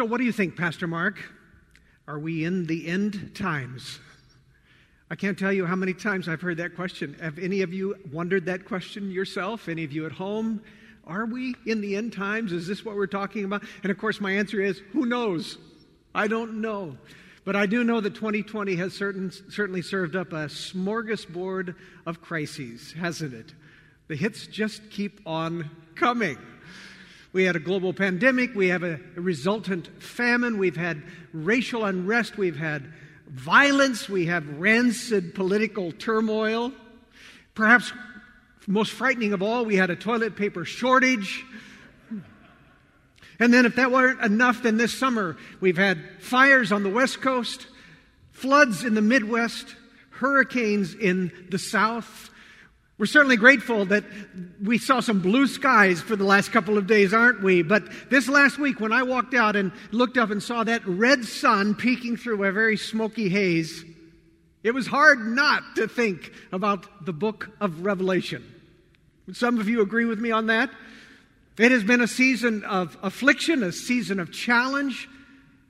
[0.00, 1.18] So, what do you think, Pastor Mark?
[2.06, 3.98] Are we in the end times?
[5.10, 7.14] I can't tell you how many times I've heard that question.
[7.20, 9.68] Have any of you wondered that question yourself?
[9.68, 10.62] Any of you at home?
[11.04, 12.52] Are we in the end times?
[12.52, 13.62] Is this what we're talking about?
[13.82, 15.58] And of course, my answer is who knows?
[16.14, 16.96] I don't know.
[17.44, 21.74] But I do know that 2020 has certain, certainly served up a smorgasbord
[22.06, 23.54] of crises, hasn't it?
[24.08, 26.36] The hits just keep on coming.
[27.32, 28.54] We had a global pandemic.
[28.54, 30.58] We have a, resultant famine.
[30.58, 32.36] We've had racial unrest.
[32.36, 32.92] We've had
[33.28, 34.08] violence.
[34.08, 36.72] We have rancid political turmoil.
[37.54, 37.92] Perhaps
[38.66, 41.44] most frightening of all, we had a toilet paper shortage.
[43.40, 47.22] And then, if that weren't enough, then this summer we've had fires on the West
[47.22, 47.66] Coast,
[48.30, 49.74] floods in the Midwest,
[50.10, 52.30] hurricanes in the South.
[52.98, 54.04] We're certainly grateful that
[54.62, 57.62] we saw some blue skies for the last couple of days, aren't we?
[57.62, 61.24] But this last week, when I walked out and looked up and saw that red
[61.24, 63.86] sun peeking through a very smoky haze,
[64.62, 68.44] it was hard not to think about the book of Revelation.
[69.26, 70.68] Would some of you agree with me on that?
[71.60, 75.06] It has been a season of affliction, a season of challenge,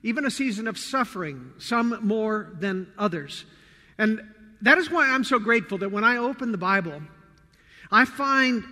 [0.03, 3.43] even a season of suffering, some more than others.
[3.97, 4.21] And
[4.61, 7.01] that is why I'm so grateful that when I open the Bible,
[7.91, 8.63] I find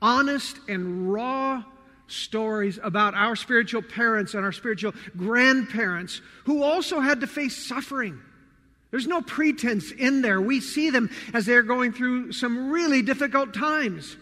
[0.00, 1.62] honest and raw
[2.06, 8.18] stories about our spiritual parents and our spiritual grandparents who also had to face suffering.
[8.90, 10.40] There's no pretense in there.
[10.40, 14.16] We see them as they're going through some really difficult times.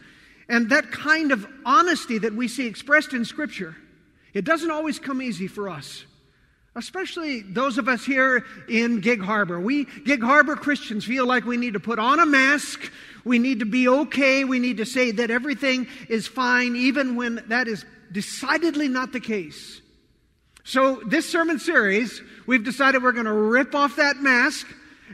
[0.51, 3.75] And that kind of honesty that we see expressed in Scripture,
[4.35, 6.05] it doesn't always come easy for us
[6.77, 9.59] especially those of us here in Gig Harbor.
[9.59, 12.91] We Gig Harbor Christians feel like we need to put on a mask,
[13.25, 17.43] we need to be okay, we need to say that everything is fine, even when
[17.49, 19.81] that is decidedly not the case.
[20.63, 24.67] So, this sermon series, we've decided we're going to rip off that mask.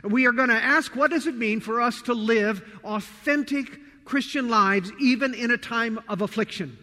[0.03, 4.49] We are going to ask what does it mean for us to live authentic Christian
[4.49, 6.79] lives even in a time of affliction.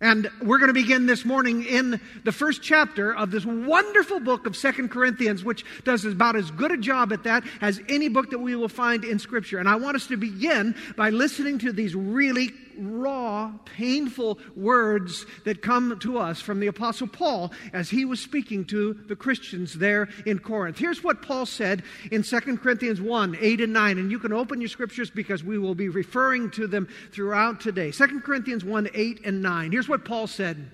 [0.00, 4.46] And we're going to begin this morning in the first chapter of this wonderful book
[4.46, 8.30] of Second Corinthians, which does about as good a job at that as any book
[8.30, 9.58] that we will find in Scripture.
[9.58, 15.62] And I want us to begin by listening to these really raw, painful words that
[15.62, 20.08] come to us from the Apostle Paul as he was speaking to the Christians there
[20.26, 20.78] in Corinth.
[20.78, 23.98] Here's what Paul said in 2 Corinthians 1 8 and 9.
[23.98, 27.90] And you can open your scriptures because we will be referring to them throughout today.
[27.90, 29.72] 2 Corinthians 1 8 and 9.
[29.72, 30.70] Here's what Paul said.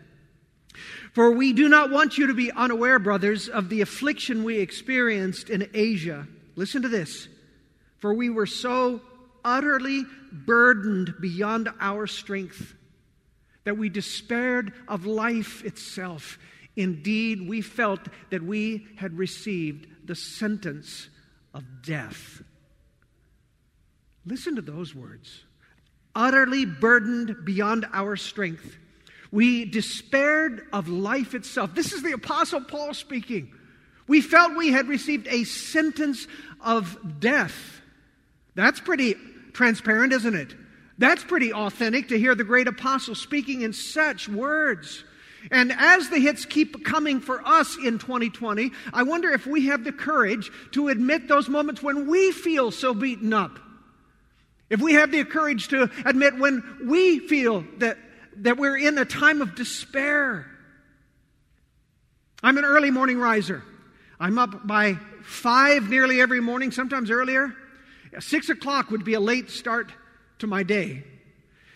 [1.13, 5.49] For we do not want you to be unaware, brothers, of the affliction we experienced
[5.49, 6.27] in Asia.
[6.57, 7.29] Listen to this.
[7.99, 9.01] For we were so
[9.45, 12.75] utterly burdened beyond our strength,
[13.65, 16.39] that we despaired of life itself.
[16.77, 18.01] Indeed, we felt
[18.31, 21.09] that we had received the sentence
[21.53, 22.43] of death.
[24.27, 25.45] Listen to those words.
[26.15, 28.77] Utterly burdened beyond our strength.
[29.31, 31.75] We despaired of life itself.
[31.75, 33.53] This is the Apostle Paul speaking.
[34.07, 36.27] We felt we had received a sentence
[36.61, 37.81] of death.
[38.55, 39.17] That's pretty
[39.55, 40.55] transparent, isn't it?
[40.99, 45.05] That's pretty authentic to hear the great apostle speaking in such words.
[45.51, 49.85] And as the hits keep coming for us in 2020, I wonder if we have
[49.85, 53.59] the courage to admit those moments when we feel so beaten up.
[54.71, 57.99] If we have the courage to admit when we feel that,
[58.39, 60.47] that we're in a time of despair.
[62.43, 63.63] I'm an early morning riser.
[64.19, 67.55] I'm up by five nearly every morning, sometimes earlier.
[68.21, 69.93] Six o'clock would be a late start
[70.39, 71.05] to my day.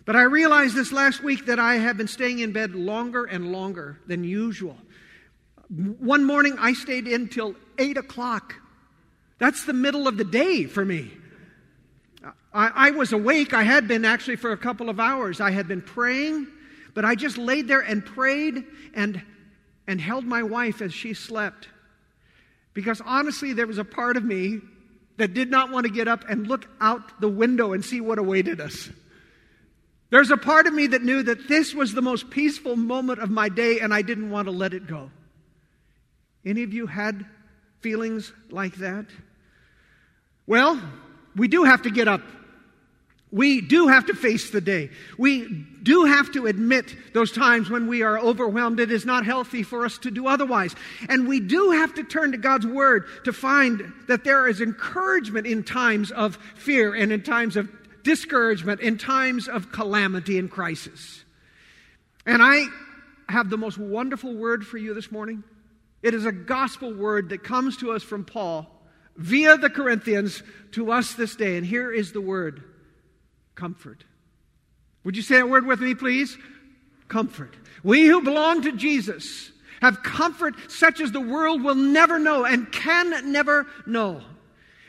[0.05, 3.53] But I realized this last week that I have been staying in bed longer and
[3.53, 4.79] longer than usual.
[5.69, 8.55] One morning I stayed in till 8 o'clock.
[9.39, 11.11] That's the middle of the day for me.
[12.53, 13.53] I, I, was awake.
[13.53, 15.41] I had been actually for a couple of hours.
[15.41, 16.47] I had been praying,
[16.95, 18.65] but I just laid there and prayed
[18.95, 19.23] and,
[19.87, 21.69] and held my wife as she slept.
[22.73, 24.61] Because honestly, there was a part of me
[25.19, 28.19] that did not want to get up and look out the window and see what
[28.19, 28.89] awaited us.
[30.11, 33.29] There's a part of me that knew that this was the most peaceful moment of
[33.29, 35.11] my day and I didn't want to let it go.
[36.45, 37.27] Any of you had
[37.81, 39.07] feelings like that?
[40.47, 40.81] Well,
[41.37, 42.23] we do have to get up.
[43.31, 44.91] We do have to face the day.
[45.19, 45.47] We
[45.83, 48.81] do have to admit those times when we are overwhelmed.
[48.81, 50.75] It is not healthy for us to do otherwise.
[51.09, 55.47] And we do have to turn to God's Word to find that there is encouragement
[55.47, 57.69] in times of fear and in times of
[58.03, 61.25] discouragement, in times of calamity and crisis.
[62.25, 62.65] And I
[63.29, 65.45] have the most wonderful word for you this morning.
[66.03, 68.67] It is a gospel word that comes to us from Paul
[69.17, 70.43] via the Corinthians
[70.73, 71.59] to us this day.
[71.59, 72.65] And here is the word
[73.59, 74.05] comfort.
[75.03, 76.39] Would you say that word with me, please?
[77.09, 77.57] Comfort.
[77.83, 79.51] We who belong to Jesus
[79.81, 84.23] have comfort such as the world will never know and can never know.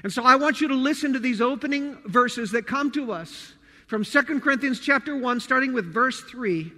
[0.04, 3.54] And so I want you to listen to these opening verses that come to us
[3.88, 6.72] from 2 Corinthians chapter 1 starting with verse 3.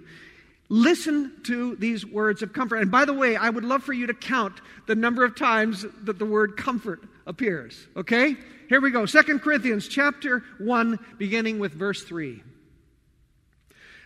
[0.72, 2.76] Listen to these words of comfort.
[2.76, 5.84] And by the way, I would love for you to count the number of times
[6.04, 7.88] that the word comfort appears.
[7.94, 8.36] Okay?
[8.70, 9.04] Here we go.
[9.04, 12.42] Second Corinthians chapter 1, beginning with verse 3.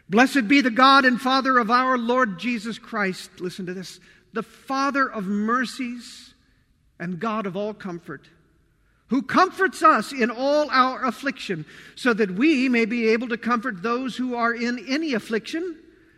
[0.09, 3.39] Blessed be the God and Father of our Lord Jesus Christ.
[3.39, 4.01] Listen to this.
[4.33, 6.35] The Father of mercies
[6.99, 8.29] and God of all comfort,
[9.07, 11.65] who comforts us in all our affliction,
[11.95, 15.77] so that we may be able to comfort those who are in any affliction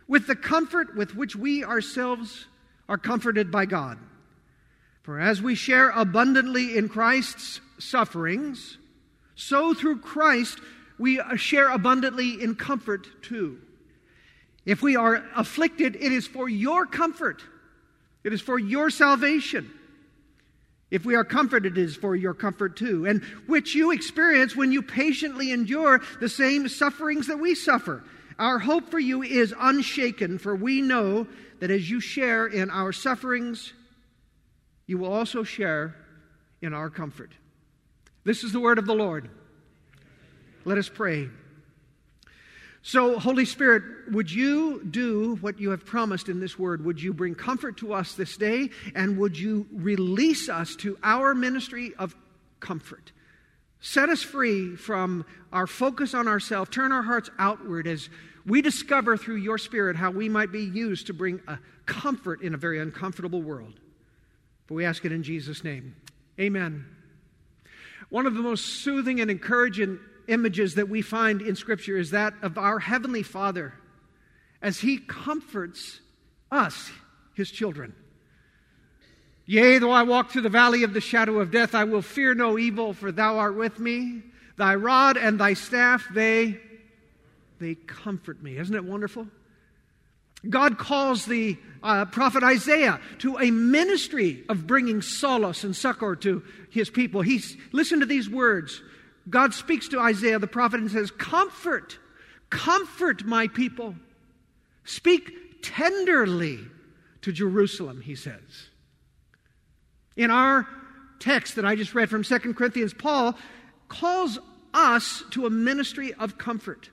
[0.09, 2.47] with the comfort with which we ourselves
[2.89, 3.97] are comforted by God.
[5.03, 8.77] For as we share abundantly in Christ's sufferings,
[9.35, 10.59] so through Christ
[10.97, 13.59] we share abundantly in comfort too.
[14.65, 17.41] If we are afflicted, it is for your comfort,
[18.23, 19.71] it is for your salvation.
[20.91, 24.71] If we are comforted, it is for your comfort too, and which you experience when
[24.71, 28.03] you patiently endure the same sufferings that we suffer.
[28.39, 31.27] Our hope for you is unshaken, for we know
[31.59, 33.73] that as you share in our sufferings,
[34.87, 35.93] you will also share
[36.61, 37.33] in our comfort.
[38.23, 39.29] This is the word of the Lord.
[40.63, 41.29] Let us pray.
[42.81, 46.85] So, Holy Spirit, would you do what you have promised in this word?
[46.85, 48.69] Would you bring comfort to us this day?
[48.95, 52.15] And would you release us to our ministry of
[52.61, 53.11] comfort?
[53.79, 56.69] Set us free from our focus on ourselves.
[56.69, 58.09] Turn our hearts outward as
[58.45, 62.53] we discover through your Spirit how we might be used to bring a comfort in
[62.53, 63.79] a very uncomfortable world.
[64.67, 65.95] But we ask it in Jesus' name.
[66.39, 66.85] Amen.
[68.09, 72.33] One of the most soothing and encouraging images that we find in Scripture is that
[72.41, 73.73] of our Heavenly Father
[74.61, 76.01] as He comforts
[76.51, 76.91] us,
[77.33, 77.95] His children.
[79.49, 82.35] Yea, though I walk through the valley of the shadow of death, I will fear
[82.35, 84.21] no evil, for thou art with me.
[84.57, 86.59] Thy rod and thy staff, they,
[87.57, 88.57] they comfort me.
[88.59, 89.27] Isn't it wonderful?
[90.47, 96.43] God calls the uh, prophet Isaiah to a ministry of bringing solace and succor to
[96.69, 97.23] his people.
[97.23, 98.83] He's, listen to these words.
[99.31, 101.97] God speaks to Isaiah, the prophet, and says, Comfort,
[102.51, 103.95] comfort my people.
[104.83, 106.59] Speak tenderly
[107.23, 108.68] to Jerusalem, he says.
[110.19, 110.67] In our
[111.19, 113.37] text that I just read from 2 Corinthians, Paul
[113.87, 114.37] calls
[114.73, 116.89] us to a ministry of comfort.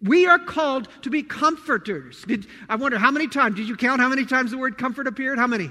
[0.00, 2.24] We are called to be comforters.
[2.26, 5.06] Did, I wonder how many times, did you count how many times the word comfort
[5.06, 5.38] appeared?
[5.38, 5.70] How many?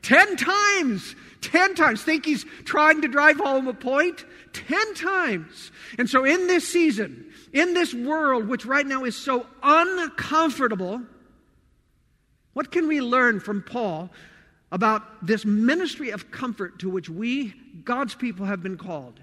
[0.00, 1.14] Ten times.
[1.42, 2.02] Ten times.
[2.02, 4.24] Think he's trying to drive home a point?
[4.54, 5.72] Ten times.
[5.98, 11.02] And so, in this season, in this world, which right now is so uncomfortable,
[12.54, 14.08] what can we learn from Paul
[14.72, 17.54] about this ministry of comfort to which we,
[17.84, 19.20] God's people, have been called?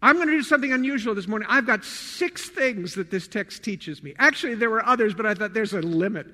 [0.00, 1.48] I'm going to do something unusual this morning.
[1.50, 4.14] I've got six things that this text teaches me.
[4.18, 6.28] Actually, there were others, but I thought there's a limit.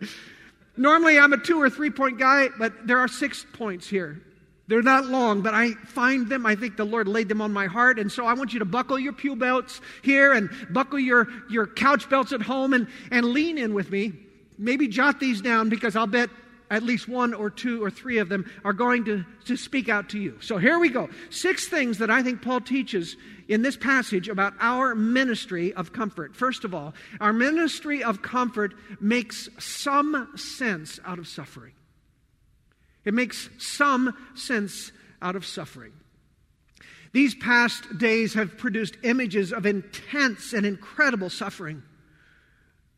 [0.77, 4.21] Normally, I'm a two or three point guy, but there are six points here.
[4.67, 6.47] They're not long, but I find them.
[6.47, 7.99] I think the Lord laid them on my heart.
[7.99, 11.67] And so I want you to buckle your pew belts here and buckle your, your
[11.67, 14.13] couch belts at home and, and lean in with me.
[14.57, 16.31] Maybe jot these down because I'll bet
[16.71, 20.09] at least one or two or three of them are going to, to speak out
[20.11, 20.39] to you.
[20.41, 21.09] So here we go.
[21.31, 23.17] Six things that I think Paul teaches
[23.49, 26.35] in this passage about our ministry of comfort.
[26.35, 31.73] First of all, our ministry of comfort makes some sense out of suffering.
[33.05, 35.93] It makes some sense out of suffering.
[37.13, 41.83] These past days have produced images of intense and incredible suffering.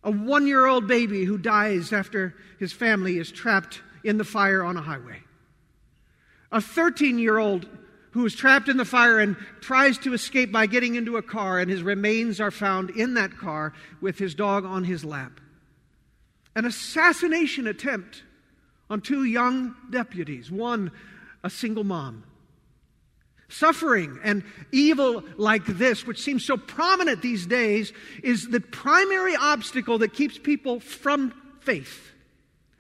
[0.07, 4.63] A one year old baby who dies after his family is trapped in the fire
[4.63, 5.21] on a highway.
[6.53, 7.67] A 13 year old
[8.13, 11.59] who is trapped in the fire and tries to escape by getting into a car,
[11.59, 15.41] and his remains are found in that car with his dog on his lap.
[16.55, 18.23] An assassination attempt
[18.89, 20.93] on two young deputies, one
[21.43, 22.23] a single mom.
[23.49, 29.99] Suffering and evil like this, which seems so prominent these days, is the primary obstacle
[29.99, 32.11] that keeps people from faith.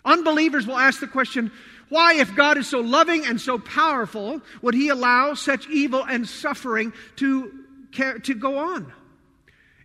[0.04, 1.52] Unbelievers will ask the question
[1.88, 6.28] why, if God is so loving and so powerful, would He allow such evil and
[6.28, 7.52] suffering to,
[7.92, 8.92] to go on?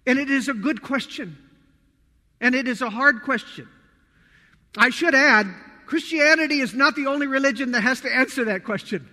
[0.07, 1.37] And it is a good question.
[2.39, 3.67] And it is a hard question.
[4.75, 5.45] I should add,
[5.85, 9.07] Christianity is not the only religion that has to answer that question.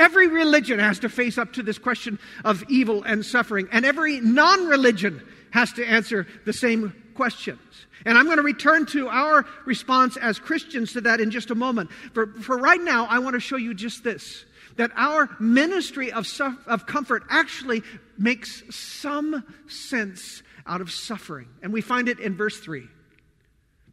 [0.00, 4.18] Every religion has to face up to this question of evil and suffering, and every
[4.18, 7.60] non religion has to answer the same questions.
[8.06, 11.54] And I'm going to return to our response as Christians to that in just a
[11.54, 11.90] moment.
[12.14, 16.26] For, for right now, I want to show you just this that our ministry of,
[16.66, 17.82] of comfort actually
[18.16, 21.48] makes some sense out of suffering.
[21.62, 22.88] And we find it in verse 3.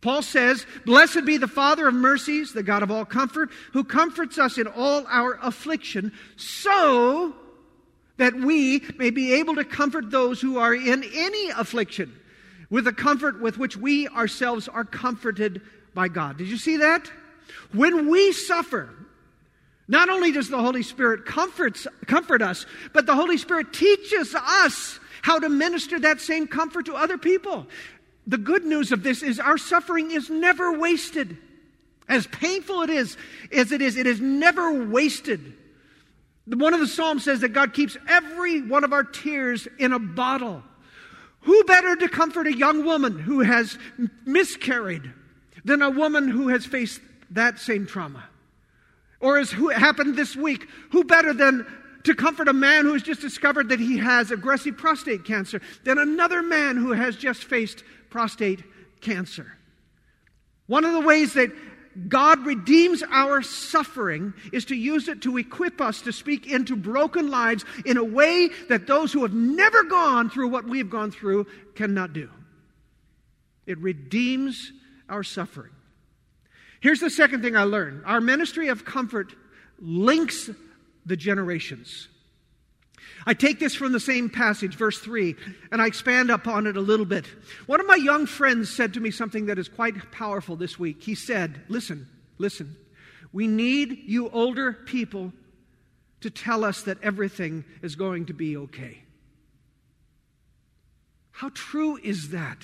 [0.01, 4.37] Paul says, Blessed be the Father of mercies, the God of all comfort, who comforts
[4.37, 7.35] us in all our affliction, so
[8.17, 12.13] that we may be able to comfort those who are in any affliction
[12.69, 15.61] with the comfort with which we ourselves are comforted
[15.93, 16.37] by God.
[16.37, 17.09] Did you see that?
[17.71, 18.89] When we suffer,
[19.87, 24.99] not only does the Holy Spirit comforts, comfort us, but the Holy Spirit teaches us
[25.21, 27.67] how to minister that same comfort to other people.
[28.27, 31.37] The good news of this is our suffering is never wasted.
[32.09, 33.17] As painful it is
[33.51, 35.53] as it is, it is never wasted.
[36.45, 39.99] One of the Psalms says that God keeps every one of our tears in a
[39.99, 40.63] bottle.
[41.41, 43.77] Who better to comfort a young woman who has
[44.25, 45.11] miscarried
[45.63, 48.23] than a woman who has faced that same trauma?
[49.19, 51.65] Or as who happened this week, who better than
[52.03, 55.97] to comfort a man who has just discovered that he has aggressive prostate cancer than
[55.97, 57.83] another man who has just faced
[58.17, 58.63] prostate
[58.99, 59.45] cancer?
[60.65, 61.51] One of the ways that
[62.09, 67.29] God redeems our suffering is to use it to equip us to speak into broken
[67.29, 71.45] lives in a way that those who have never gone through what we've gone through
[71.75, 72.27] cannot do.
[73.67, 74.71] It redeems
[75.07, 75.73] our suffering.
[76.79, 79.31] Here's the second thing I learned our ministry of comfort
[79.77, 80.49] links
[81.05, 82.07] the generations.
[83.25, 85.35] I take this from the same passage, verse 3,
[85.71, 87.25] and I expand upon it a little bit.
[87.65, 91.03] One of my young friends said to me something that is quite powerful this week.
[91.03, 92.75] He said, Listen, listen,
[93.31, 95.33] we need you older people
[96.21, 99.03] to tell us that everything is going to be okay.
[101.31, 102.57] How true is that?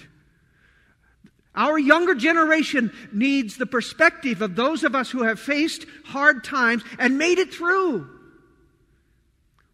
[1.55, 6.83] Our younger generation needs the perspective of those of us who have faced hard times
[6.97, 8.09] and made it through.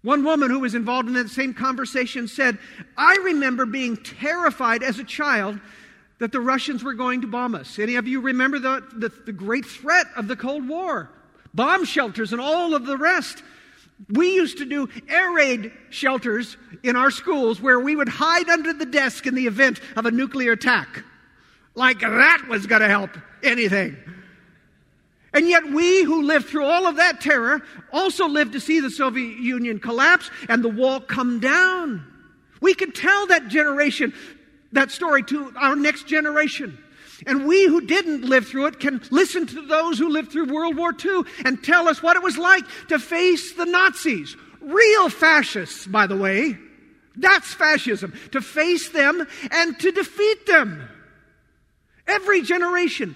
[0.01, 2.57] One woman who was involved in that same conversation said,
[2.97, 5.59] I remember being terrified as a child
[6.19, 7.79] that the Russians were going to bomb us.
[7.79, 11.09] Any of you remember the, the, the, great threat of the Cold War?
[11.53, 13.43] Bomb shelters and all of the rest.
[14.09, 18.71] We used to do air raid shelters in our schools where we would hide under
[18.71, 21.03] the desk in the event of a nuclear attack.
[21.75, 23.11] Like that was going to help
[23.43, 23.97] anything.
[25.33, 28.89] And yet, we who lived through all of that terror also lived to see the
[28.89, 32.05] Soviet Union collapse and the wall come down.
[32.61, 34.13] We can tell that generation,
[34.71, 36.77] that story to our next generation.
[37.27, 40.77] And we who didn't live through it can listen to those who lived through World
[40.77, 44.35] War II and tell us what it was like to face the Nazis.
[44.61, 46.57] Real fascists, by the way.
[47.15, 48.13] That's fascism.
[48.31, 50.87] To face them and to defeat them.
[52.07, 53.15] Every generation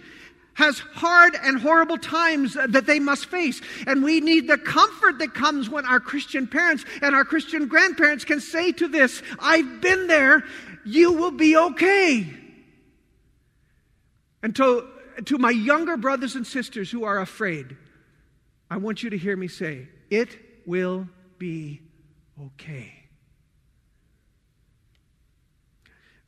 [0.56, 3.62] has hard and horrible times that they must face.
[3.88, 8.24] And we need the comfort that comes when our Christian parents and our Christian grandparents
[8.24, 10.44] can say to this, I've been there,
[10.86, 12.28] you will be okay.
[14.44, 14.88] And to,
[15.26, 17.76] to my younger brothers and sisters who are afraid,
[18.70, 21.08] I want you to hear me say, it will
[21.40, 21.82] be
[22.42, 22.94] okay.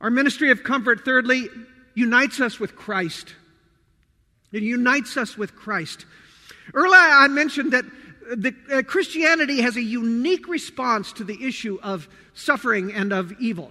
[0.00, 1.48] Our ministry of comfort, thirdly,
[1.94, 3.34] unites us with Christ.
[4.56, 6.06] It unites us with Christ.
[6.72, 7.84] Earlier, I mentioned that
[8.34, 13.70] the, uh, Christianity has a unique response to the issue of suffering and of evil.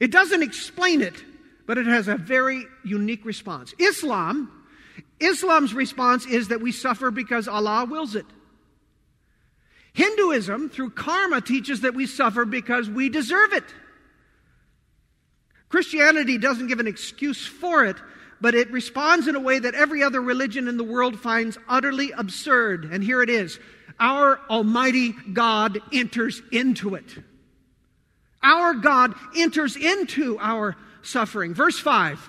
[0.00, 1.22] It doesn't explain it,
[1.66, 3.74] but it has a very unique response.
[3.78, 4.50] Islam,
[5.20, 8.26] Islam's response is that we suffer because Allah wills it.
[9.92, 13.64] Hinduism, through karma, teaches that we suffer because we deserve it.
[15.68, 17.98] Christianity doesn't give an excuse for it,
[18.42, 22.10] but it responds in a way that every other religion in the world finds utterly
[22.10, 22.84] absurd.
[22.92, 23.58] And here it is
[24.00, 27.06] Our Almighty God enters into it.
[28.42, 31.54] Our God enters into our suffering.
[31.54, 32.28] Verse 5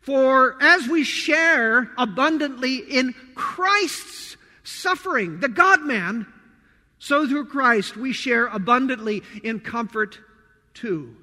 [0.00, 6.26] For as we share abundantly in Christ's suffering, the God man,
[6.98, 10.18] so through Christ we share abundantly in comfort
[10.72, 11.14] too.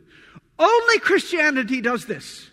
[0.60, 2.52] Only Christianity does this.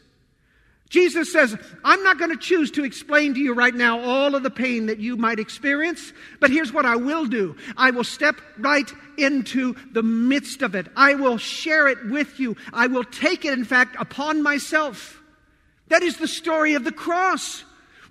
[0.94, 4.44] Jesus says, I'm not going to choose to explain to you right now all of
[4.44, 7.56] the pain that you might experience, but here's what I will do.
[7.76, 10.86] I will step right into the midst of it.
[10.94, 12.56] I will share it with you.
[12.72, 15.20] I will take it, in fact, upon myself.
[15.88, 17.64] That is the story of the cross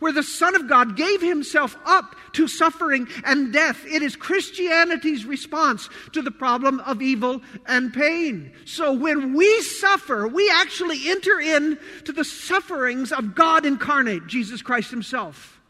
[0.03, 3.85] where the Son of God gave himself up to suffering and death.
[3.85, 8.51] It is Christianity's response to the problem of evil and pain.
[8.65, 14.91] So when we suffer, we actually enter into the sufferings of God incarnate, Jesus Christ
[14.91, 15.61] himself.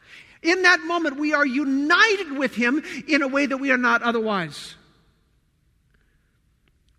[0.42, 4.02] In that moment, we are united with him in a way that we are not
[4.02, 4.74] otherwise.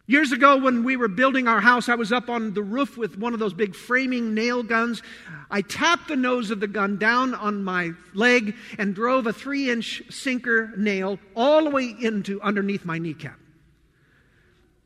[0.07, 3.17] Years ago, when we were building our house, I was up on the roof with
[3.17, 5.03] one of those big framing nail guns.
[5.51, 9.71] I tapped the nose of the gun down on my leg and drove a three
[9.71, 13.39] inch sinker nail all the way into underneath my kneecap.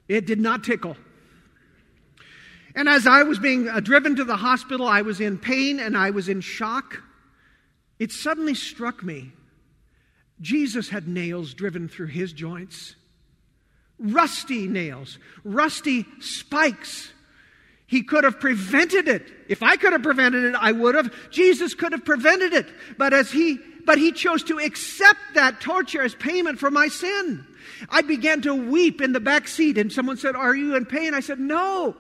[0.06, 0.96] It did not tickle.
[2.76, 5.96] And as I was being uh, driven to the hospital, I was in pain and
[5.96, 7.02] I was in shock.
[7.98, 9.32] It suddenly struck me
[10.40, 12.94] Jesus had nails driven through his joints
[13.99, 17.12] rusty nails, rusty spikes.
[17.87, 19.26] He could have prevented it.
[19.49, 21.12] If I could have prevented it, I would have.
[21.31, 22.67] Jesus could have prevented it.
[22.99, 27.47] But as he but he chose to accept that torture as payment for my sin.
[27.88, 31.14] I began to weep in the back seat and someone said, "Are you in pain?"
[31.14, 31.97] I said, "No."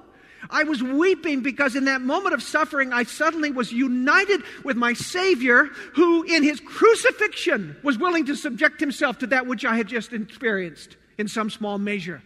[0.50, 4.92] I was weeping because in that moment of suffering, I suddenly was united with my
[4.92, 5.64] Savior,
[5.94, 10.12] who in his crucifixion was willing to subject himself to that which I had just
[10.12, 12.22] experienced in some small measure.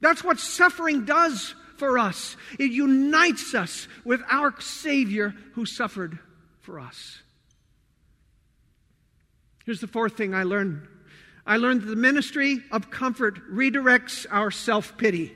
[0.00, 2.36] That's what suffering does for us.
[2.58, 6.18] It unites us with our Savior who suffered
[6.60, 7.22] for us.
[9.64, 10.86] Here's the fourth thing I learned
[11.46, 15.34] I learned that the ministry of comfort redirects our self pity.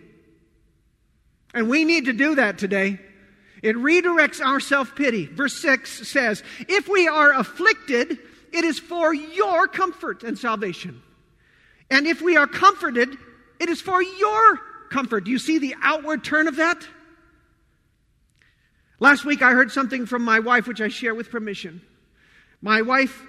[1.54, 2.98] And we need to do that today.
[3.62, 5.26] It redirects our self pity.
[5.26, 8.18] Verse 6 says, If we are afflicted,
[8.52, 11.02] it is for your comfort and salvation.
[11.92, 13.18] And if we are comforted,
[13.60, 14.58] it is for your
[14.88, 15.24] comfort.
[15.24, 16.88] Do you see the outward turn of that?
[18.98, 21.82] Last week I heard something from my wife, which I share with permission.
[22.62, 23.22] My wife,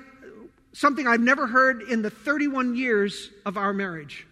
[0.71, 4.25] something I've never heard in the 31 years of our marriage.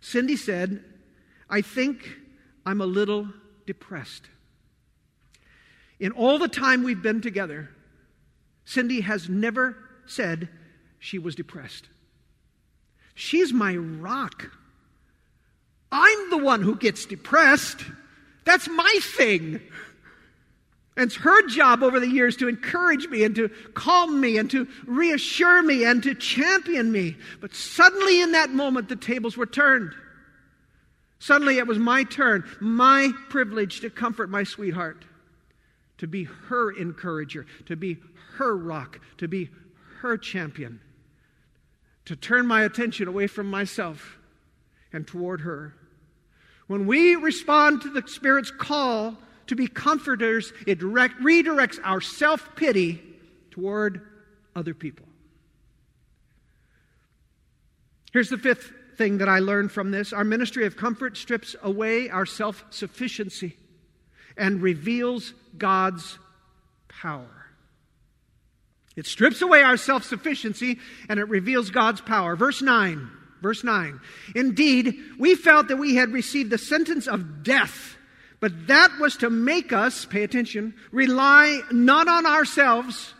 [0.00, 0.82] Cindy said,
[1.50, 2.16] I think
[2.64, 3.28] I'm a little
[3.66, 4.22] depressed.
[6.00, 7.68] In all the time we've been together,
[8.64, 10.48] Cindy has never said
[10.98, 11.88] she was depressed.
[13.14, 14.50] She's my rock.
[15.90, 17.84] I'm the one who gets depressed.
[18.44, 19.60] That's my thing.
[20.96, 24.50] And it's her job over the years to encourage me and to calm me and
[24.50, 27.16] to reassure me and to champion me.
[27.40, 29.94] But suddenly, in that moment, the tables were turned.
[31.18, 35.04] Suddenly, it was my turn, my privilege to comfort my sweetheart,
[35.98, 37.98] to be her encourager, to be
[38.34, 39.50] her rock, to be
[40.00, 40.80] her champion
[42.06, 44.18] to turn my attention away from myself
[44.92, 45.74] and toward her.
[46.66, 52.54] When we respond to the Spirit's call to be comforters, it direct, redirects our self
[52.56, 53.02] pity
[53.50, 54.00] toward
[54.54, 55.06] other people.
[58.12, 62.10] Here's the fifth thing that I learned from this our ministry of comfort strips away
[62.10, 63.56] our self sufficiency
[64.36, 66.18] and reveals God's
[66.88, 67.41] power.
[68.96, 70.78] It strips away our self sufficiency
[71.08, 72.36] and it reveals God's power.
[72.36, 73.10] Verse 9.
[73.40, 74.00] Verse 9.
[74.34, 77.96] Indeed, we felt that we had received the sentence of death,
[78.38, 83.14] but that was to make us, pay attention, rely not on ourselves,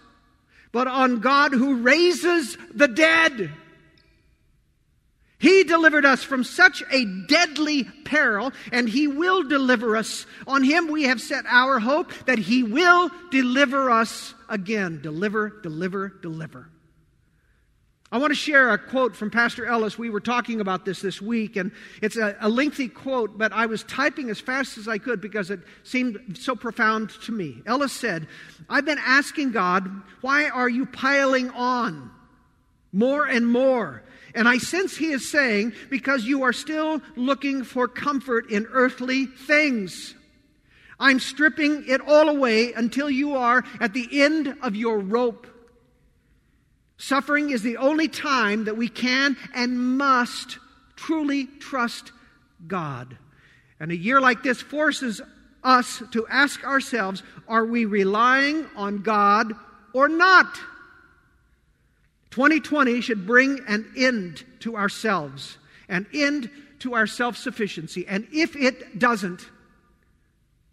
[0.70, 3.50] but on God who raises the dead.
[5.42, 10.24] He delivered us from such a deadly peril, and He will deliver us.
[10.46, 15.00] On Him we have set our hope that He will deliver us again.
[15.02, 16.68] Deliver, deliver, deliver.
[18.12, 19.98] I want to share a quote from Pastor Ellis.
[19.98, 23.66] We were talking about this this week, and it's a, a, lengthy quote, but I
[23.66, 27.62] was typing as fast as I could because it seemed so profound to me.
[27.66, 28.28] Ellis said,
[28.68, 32.12] I've been asking God, why are you piling on
[32.92, 34.04] more and more?
[34.34, 39.26] And I sense he is saying, because you are still looking for comfort in earthly
[39.26, 40.14] things.
[40.98, 45.46] I'm stripping it all away until you are at the end of your rope.
[46.96, 50.58] Suffering is the only time that we can and must
[50.94, 52.12] truly trust
[52.66, 53.18] God.
[53.80, 55.20] And a year like this forces
[55.64, 59.52] us to ask ourselves are we relying on God
[59.92, 60.56] or not?
[62.32, 68.06] 2020 should bring an end to ourselves, an end to our self sufficiency.
[68.08, 69.48] And if it doesn't,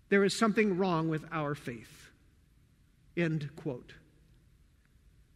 [0.07, 2.09] there is something wrong with our faith.
[3.15, 3.93] End quote.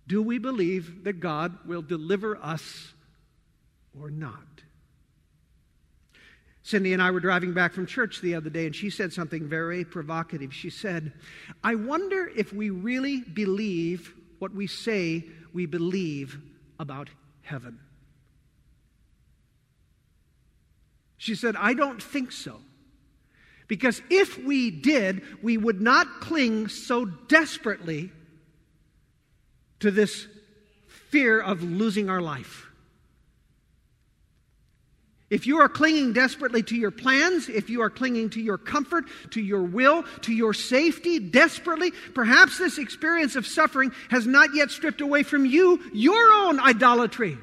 [0.07, 2.93] Do we believe that God will deliver us
[3.99, 4.39] or not?
[6.63, 9.47] Cindy and I were driving back from church the other day, and she said something
[9.47, 10.53] very provocative.
[10.53, 11.12] She said,
[11.62, 16.37] I wonder if we really believe what we say we believe
[16.79, 17.09] about
[17.41, 17.79] heaven.
[21.17, 22.59] She said, I don't think so.
[23.67, 28.11] Because if we did, we would not cling so desperately
[29.79, 30.27] to this
[31.09, 32.67] fear of losing our life.
[35.34, 39.06] If you are clinging desperately to your plans, if you are clinging to your comfort,
[39.32, 44.69] to your will, to your safety desperately, perhaps this experience of suffering has not yet
[44.69, 47.36] stripped away from you your own idolatry.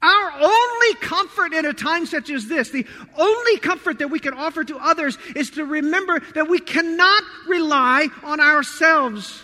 [0.00, 2.86] Our only comfort in a time such as this, the
[3.18, 8.08] only comfort that we can offer to others is to remember that we cannot rely
[8.24, 9.42] on ourselves,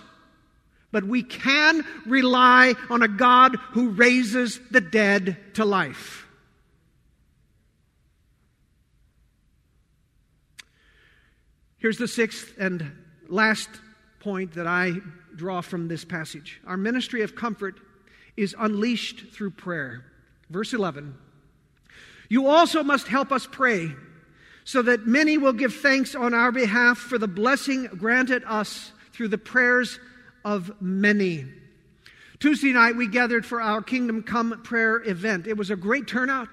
[0.93, 6.25] but we can rely on a God who raises the dead to life.
[11.79, 12.91] Here's the sixth and
[13.29, 13.69] last
[14.21, 14.95] point that I
[15.37, 16.61] draw from this passage.
[16.67, 17.77] Our ministry of comfort
[18.37, 20.05] is unleashed through prayer.
[20.51, 21.15] Verse 11
[22.29, 23.93] You also must help us pray,
[24.65, 29.29] so that many will give thanks on our behalf for the blessing granted us through
[29.29, 30.01] the prayers
[30.45, 31.47] of many.
[32.41, 35.47] Tuesday night, we gathered for our Kingdom Come prayer event.
[35.47, 36.49] It was a great turnout.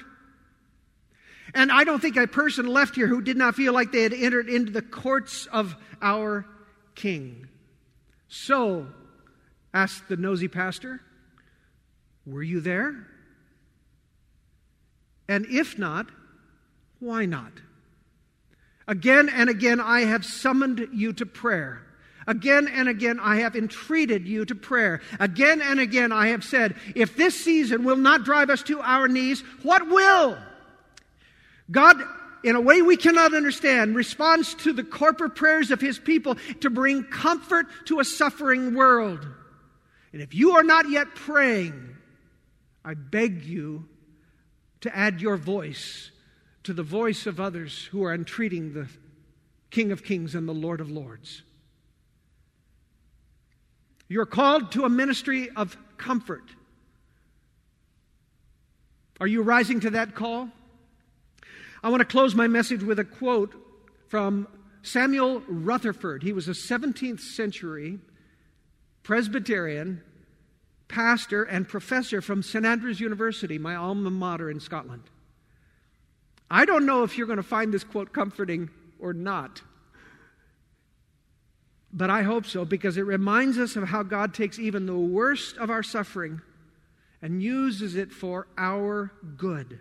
[1.55, 4.13] And I don't think a person left here who did not feel like they had
[4.13, 6.45] entered into the courts of our
[6.95, 7.47] King.
[8.27, 8.87] So,
[9.73, 10.99] asked the nosy pastor,
[12.25, 13.07] were you there?
[15.29, 16.07] And if not,
[16.99, 17.53] why not?
[18.87, 21.81] Again and again, I have summoned you to prayer.
[22.27, 25.01] Again and again, I have entreated you to prayer.
[25.19, 29.07] Again and again, I have said, if this season will not drive us to our
[29.07, 30.37] knees, what will?
[31.69, 32.01] God,
[32.43, 36.69] in a way we cannot understand, responds to the corporate prayers of his people to
[36.69, 39.25] bring comfort to a suffering world.
[40.13, 41.95] And if you are not yet praying,
[42.83, 43.87] I beg you
[44.81, 46.11] to add your voice
[46.63, 48.87] to the voice of others who are entreating the
[49.69, 51.43] King of Kings and the Lord of Lords.
[54.07, 56.43] You're called to a ministry of comfort.
[59.19, 60.49] Are you rising to that call?
[61.85, 63.53] I want to close my message with a quote
[64.07, 64.47] from
[64.81, 66.23] Samuel Rutherford.
[66.23, 67.99] He was a 17th century
[69.03, 70.01] Presbyterian
[70.87, 75.03] pastor and professor from St Andrews University, my alma mater in Scotland.
[76.49, 79.61] I don't know if you're going to find this quote comforting or not.
[81.93, 85.57] But I hope so because it reminds us of how God takes even the worst
[85.57, 86.41] of our suffering
[87.21, 89.77] and uses it for our good.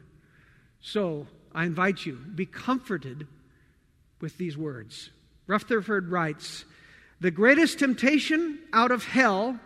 [0.83, 3.27] So, I invite you, be comforted
[4.21, 5.11] with these words.
[5.47, 6.65] Rutherford writes
[7.21, 9.59] The greatest temptation out of hell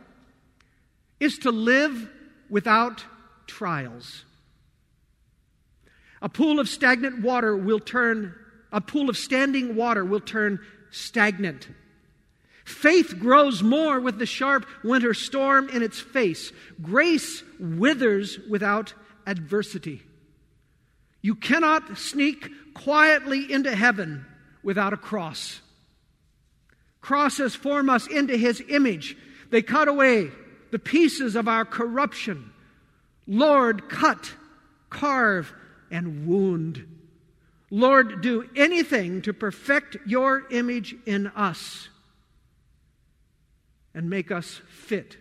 [1.19, 2.09] is to live
[2.51, 3.05] without
[3.47, 4.25] trials.
[6.21, 8.35] A pool of stagnant water will turn,
[8.73, 11.69] a pool of standing water will turn stagnant.
[12.65, 16.53] Faith grows more with the sharp winter storm in its face.
[16.83, 18.93] Grace withers without
[19.27, 20.03] adversity.
[21.21, 24.25] You cannot sneak quietly into heaven
[24.63, 25.61] without a cross.
[27.01, 29.17] Crosses form us into his image.
[29.51, 30.31] They cut away
[30.71, 32.53] the pieces of our corruption.
[33.27, 34.33] Lord, cut,
[34.91, 35.53] carve,
[35.91, 36.87] and wound.
[37.71, 41.89] Lord, do anything to perfect your image in us
[43.95, 45.17] and make us fit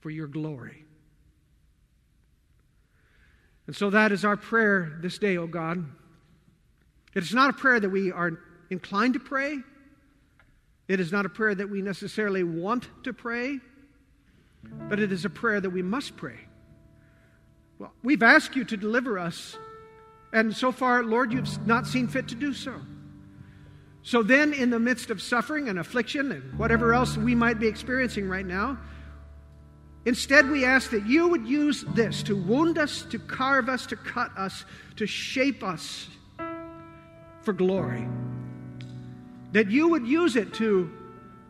[0.00, 0.84] for your glory.
[3.68, 5.84] And so that is our prayer this day, O oh God.
[7.14, 9.58] It is not a prayer that we are inclined to pray.
[10.88, 13.58] It is not a prayer that we necessarily want to pray,
[14.88, 16.38] but it is a prayer that we must pray.
[17.78, 19.58] Well, we've asked you to deliver us,
[20.32, 22.74] and so far, Lord, you've not seen fit to do so.
[24.02, 27.68] So then, in the midst of suffering and affliction and whatever else we might be
[27.68, 28.78] experiencing right now,
[30.08, 33.94] Instead, we ask that you would use this to wound us, to carve us, to
[33.94, 34.64] cut us,
[34.96, 36.08] to shape us
[37.42, 38.08] for glory.
[39.52, 40.90] That you would use it to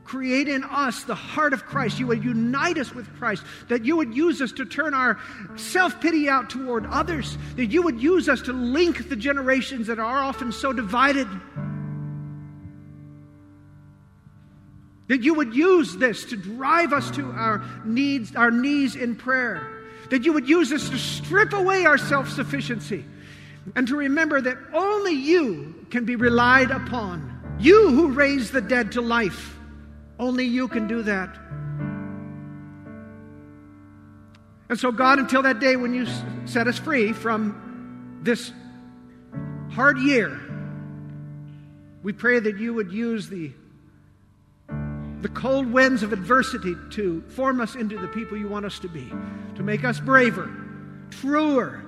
[0.02, 2.00] create in us the heart of Christ.
[2.00, 3.44] You would unite us with Christ.
[3.68, 5.20] That you would use us to turn our
[5.54, 7.38] self pity out toward others.
[7.54, 11.28] That you would use us to link the generations that are often so divided.
[15.08, 19.66] That you would use this to drive us to our needs, our knees in prayer.
[20.10, 23.04] That you would use this to strip away our self sufficiency
[23.74, 27.56] and to remember that only you can be relied upon.
[27.58, 29.56] You who raise the dead to life.
[30.18, 31.36] Only you can do that.
[34.68, 36.06] And so, God, until that day when you
[36.44, 38.52] set us free from this
[39.70, 40.38] hard year,
[42.02, 43.52] we pray that you would use the,
[45.20, 48.88] the cold winds of adversity to form us into the people you want us to
[48.88, 49.12] be,
[49.56, 50.50] to make us braver,
[51.10, 51.82] truer,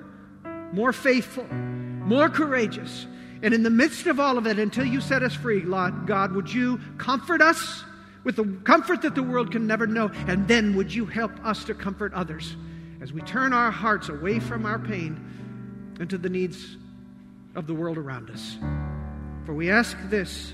[0.72, 3.06] more faithful, more courageous.
[3.42, 6.52] And in the midst of all of it, until you set us free, God, would
[6.52, 7.84] you comfort us?
[8.24, 10.10] with the comfort that the world can never know.
[10.26, 12.56] And then would you help us to comfort others
[13.00, 16.76] as we turn our hearts away from our pain into the needs
[17.54, 18.58] of the world around us?
[19.46, 20.52] For we ask this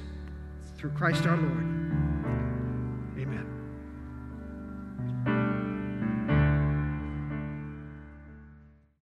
[0.76, 1.85] through Christ our Lord.